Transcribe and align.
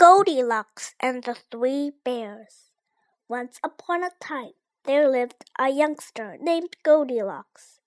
Goldilocks 0.00 0.94
and 0.98 1.24
the 1.24 1.36
Three 1.50 1.92
Bears. 2.04 2.70
Once 3.28 3.60
upon 3.62 4.02
a 4.02 4.08
time, 4.18 4.52
there 4.84 5.06
lived 5.06 5.44
a 5.58 5.68
youngster 5.68 6.38
named 6.40 6.74
Goldilocks. 6.82 7.80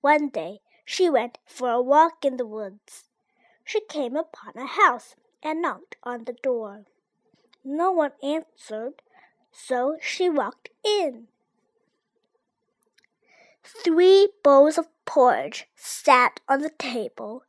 One 0.00 0.28
day, 0.28 0.58
she 0.84 1.08
went 1.08 1.38
for 1.46 1.70
a 1.70 1.80
walk 1.80 2.24
in 2.24 2.36
the 2.36 2.46
woods. 2.46 3.04
She 3.64 3.80
came 3.82 4.16
upon 4.16 4.54
a 4.56 4.66
house 4.66 5.14
and 5.40 5.62
knocked 5.62 5.94
on 6.02 6.24
the 6.24 6.32
door. 6.32 6.86
No 7.62 7.92
one 7.92 8.14
answered, 8.24 9.00
so 9.52 9.98
she 10.02 10.28
walked 10.28 10.70
in. 10.84 11.28
Three 13.62 14.30
bowls 14.42 14.78
of 14.78 14.88
porridge 15.04 15.68
sat 15.76 16.40
on 16.48 16.62
the 16.62 16.70
table. 16.70 17.44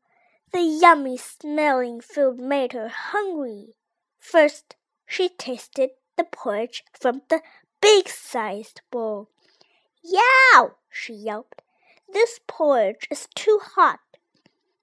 The 0.52 0.62
yummy 0.62 1.18
smelling 1.18 2.00
food 2.00 2.38
made 2.38 2.74
her 2.74 2.90
hungry. 2.90 3.74
First, 4.24 4.78
she 5.06 5.30
tasted 5.30 5.92
the 6.16 6.24
porridge 6.24 6.84
from 7.00 7.22
the 7.30 7.42
big 7.82 8.08
sized 8.08 8.82
bowl. 8.90 9.30
Yow! 10.02 10.78
she 10.90 11.14
yelped. 11.14 11.62
This 12.12 12.40
porridge 12.48 13.06
is 13.12 13.28
too 13.36 13.60
hot. 13.62 14.00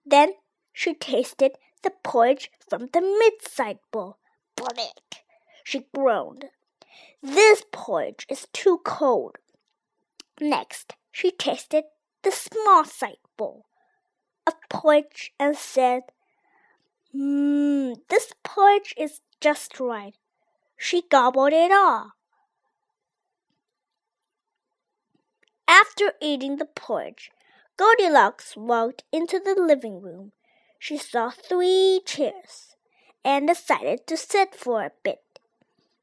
Then 0.07 0.35
she 0.73 0.95
tasted 0.95 1.53
the 1.83 1.91
porridge 2.05 2.51
from 2.69 2.91
the 2.93 3.01
mid 3.01 3.43
sized 3.43 3.81
bowl. 3.91 4.19
Blick! 4.55 5.25
she 5.65 5.87
groaned. 5.97 6.51
This 7.23 7.65
porridge 7.73 8.27
is 8.29 8.47
too 8.53 8.79
cold. 8.85 9.37
Next, 10.39 10.95
she 11.11 11.33
tasted 11.33 11.85
the 12.23 12.31
small 12.31 12.85
sized 12.85 13.27
bowl 13.37 13.67
of 14.47 14.55
porridge 14.69 15.33
and 15.41 15.57
said, 15.57 16.03
Mmm, 17.15 17.97
this 18.09 18.33
porridge 18.45 18.95
is 18.97 19.21
just 19.41 19.81
right. 19.81 20.15
She 20.77 21.03
gobbled 21.11 21.53
it 21.53 21.73
all. 21.73 22.13
After 25.67 26.15
eating 26.21 26.57
the 26.57 26.67
porridge, 26.67 27.31
Goldilocks 27.77 28.57
walked 28.57 29.05
into 29.13 29.39
the 29.39 29.55
living 29.55 30.03
room. 30.03 30.33
She 30.79 30.97
saw 30.99 31.31
three 31.31 32.01
chairs 32.05 32.77
and 33.25 33.47
decided 33.47 34.07
to 34.07 34.17
sit 34.17 34.55
for 34.55 34.83
a 34.83 34.93
bit. 35.03 35.39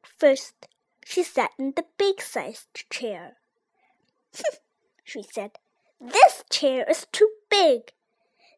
First, 0.03 0.67
she 1.05 1.23
sat 1.23 1.51
in 1.59 1.73
the 1.75 1.85
big 1.97 2.21
sized 2.21 2.89
chair. 2.89 3.37
she 5.03 5.21
said, 5.21 5.51
This 5.99 6.43
chair 6.49 6.85
is 6.89 7.05
too 7.11 7.29
big. 7.49 7.93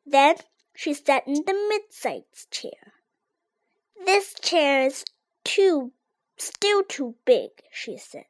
Then 0.06 0.36
she 0.76 0.94
sat 0.94 1.28
in 1.28 1.44
the 1.46 1.54
mid 1.70 1.92
sized 1.92 2.52
chair. 2.52 2.89
This 4.06 4.34
chair 4.34 4.88
is 4.88 5.04
too, 5.44 5.92
still 6.38 6.84
too 6.84 7.16
big, 7.26 7.52
she 7.72 7.98
said. 7.98 8.26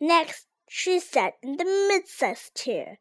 Next, 0.00 0.46
she 0.68 1.00
sat 1.00 1.34
in 1.42 1.56
the 1.56 1.64
mid-sized 1.64 2.54
chair 2.54 2.98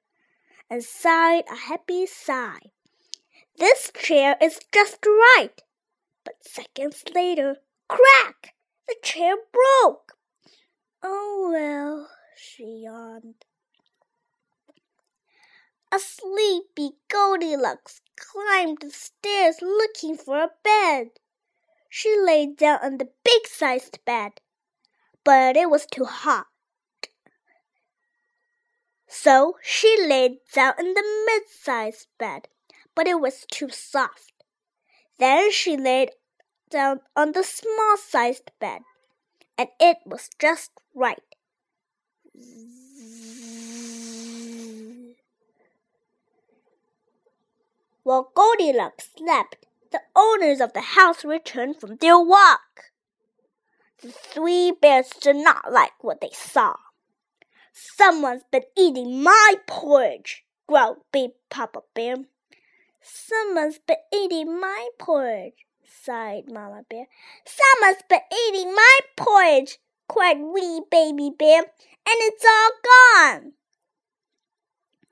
and 0.69 0.83
sighed 0.83 1.43
a 1.49 1.55
happy 1.55 2.05
sigh. 2.05 2.71
This 3.58 3.91
chair 3.95 4.35
is 4.41 4.59
just 4.73 5.05
right. 5.05 5.61
But 6.23 6.43
seconds 6.43 7.03
later, 7.13 7.58
crack! 7.88 8.55
The 8.88 8.95
chair 9.03 9.36
broke. 9.52 10.17
Oh 11.03 11.49
well, 11.53 12.09
she 12.36 12.83
yawned. 12.83 13.45
A 15.91 15.99
sleepy 15.99 16.97
Goldilocks 17.08 18.02
climbed 18.15 18.80
the 18.81 18.89
stairs 18.89 19.61
looking 19.61 20.17
for 20.17 20.39
a 20.39 20.52
bed. 20.63 21.11
She 21.94 22.17
lay 22.17 22.45
down 22.45 22.80
on 22.81 22.97
the 23.00 23.09
big 23.25 23.45
sized 23.45 24.00
bed, 24.06 24.39
but 25.25 25.58
it 25.58 25.70
was 25.70 25.86
too 25.86 26.06
hot. 26.06 26.48
So 29.09 29.58
she 29.61 29.98
lay 30.08 30.39
down 30.54 30.76
in 30.80 30.93
the 30.93 31.04
mid 31.26 31.49
sized 31.49 32.08
bed, 32.17 32.48
but 32.95 33.10
it 33.10 33.20
was 33.20 33.45
too 33.52 33.67
soft. 33.70 34.32
Then 35.20 35.52
she 35.52 35.76
laid 35.76 36.11
down 36.70 37.02
on 37.14 37.33
the 37.33 37.43
small 37.43 37.98
sized 37.98 38.52
bed, 38.58 38.83
and 39.58 39.67
it 39.77 39.98
was 40.05 40.30
just 40.39 40.71
right. 40.95 41.20
While 48.04 48.32
Goldilocks 48.33 49.10
slept, 49.17 49.65
the 49.91 50.02
owners 50.15 50.61
of 50.61 50.73
the 50.73 50.81
house 50.81 51.23
returned 51.25 51.79
from 51.79 51.97
their 51.97 52.19
walk. 52.19 52.91
The 54.02 54.11
three 54.11 54.71
bears 54.71 55.09
did 55.09 55.35
not 55.35 55.71
like 55.71 56.03
what 56.03 56.21
they 56.21 56.31
saw. 56.33 56.75
Someone's 57.73 58.43
been 58.52 58.63
eating 58.77 59.21
my 59.23 59.55
porridge, 59.67 60.43
growled 60.67 60.97
Big 61.11 61.31
Papa 61.49 61.81
Bear. 61.93 62.15
Someone's 63.02 63.79
been 63.79 63.97
eating 64.13 64.59
my 64.59 64.89
porridge, 64.97 65.65
sighed 65.85 66.52
Mama 66.52 66.83
Bear. 66.89 67.05
Someone's 67.45 68.03
been 68.09 68.21
eating 68.47 68.73
my 68.73 68.99
porridge, 69.15 69.77
cried 70.08 70.39
wee 70.39 70.81
Baby 70.89 71.31
Bear, 71.37 71.59
and 71.59 71.67
it's 72.05 72.45
all 72.45 72.71
gone. 72.83 73.53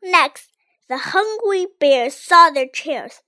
Next, 0.01 0.49
the 0.87 0.97
hungry 0.97 1.67
bears 1.79 2.15
saw 2.15 2.49
their 2.49 2.67
chairs 2.67 3.21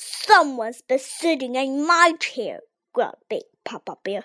Someone's 0.00 0.80
been 0.80 1.00
sitting 1.00 1.56
in 1.56 1.84
my 1.84 2.12
chair, 2.20 2.60
growled 2.92 3.16
Big 3.28 3.42
Papa 3.64 3.96
Bear. 4.04 4.22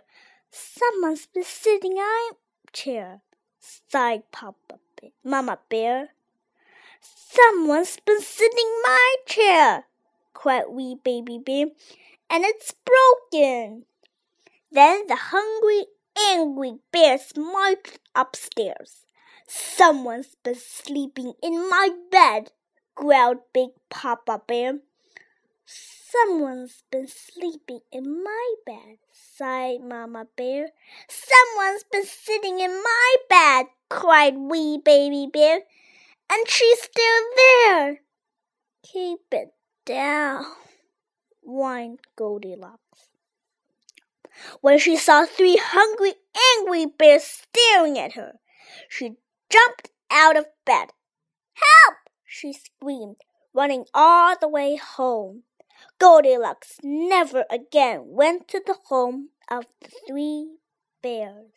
Someone's 0.51 1.25
been 1.25 1.43
sitting 1.43 1.93
in 1.93 1.97
my 1.97 2.29
chair, 2.71 3.21
sighed 3.59 4.29
Papa 4.31 4.77
Bear. 5.01 5.09
Mama 5.23 5.57
Bear. 5.69 6.09
Someone's 7.01 7.97
been 8.05 8.21
sitting 8.21 8.59
in 8.59 8.81
my 8.83 9.15
chair, 9.25 9.85
cried 10.35 10.65
wee 10.69 10.95
Baby 11.03 11.39
Bear, 11.39 11.65
and 12.29 12.43
it's 12.45 12.71
broken. 12.85 13.85
Then 14.71 15.07
the 15.07 15.15
hungry, 15.15 15.87
angry 16.29 16.77
bears 16.91 17.33
marched 17.35 17.97
upstairs. 18.13 19.07
Someone's 19.47 20.35
been 20.43 20.53
sleeping 20.53 21.33
in 21.41 21.67
my 21.67 21.89
bed, 22.11 22.51
growled 22.93 23.39
Big 23.53 23.71
Papa 23.89 24.39
Bear. 24.45 24.81
Someone's 25.65 26.83
been 26.91 27.07
sleeping 27.07 27.79
in 27.91 28.23
my 28.23 28.53
bed, 28.65 28.97
sighed 29.11 29.81
Mama 29.81 30.27
Bear. 30.35 30.69
Someone's 31.07 31.83
been 31.91 32.05
sitting 32.05 32.59
in 32.59 32.71
my 32.71 33.15
bed, 33.29 33.65
cried 33.89 34.37
wee 34.37 34.77
Baby 34.83 35.27
Bear. 35.31 35.61
And 36.31 36.47
she's 36.47 36.81
still 36.81 37.23
there. 37.35 38.01
Keep 38.83 39.21
it 39.31 39.53
down, 39.85 40.45
whined 41.41 41.99
Goldilocks. 42.15 43.09
When 44.61 44.77
she 44.77 44.97
saw 44.97 45.25
three 45.25 45.57
hungry, 45.61 46.13
angry 46.57 46.85
bears 46.85 47.23
staring 47.23 47.97
at 47.97 48.13
her, 48.13 48.33
she 48.89 49.15
jumped 49.49 49.89
out 50.11 50.37
of 50.37 50.45
bed. 50.65 50.89
Help! 51.53 51.97
she 52.25 52.53
screamed, 52.53 53.17
running 53.53 53.85
all 53.93 54.35
the 54.39 54.47
way 54.47 54.75
home. 54.75 55.43
Goldilocks 55.99 56.77
never 56.83 57.45
again 57.49 58.03
went 58.07 58.47
to 58.49 58.61
the 58.65 58.77
home 58.85 59.29
of 59.49 59.65
the 59.81 59.89
three 60.07 60.57
bears. 61.01 61.51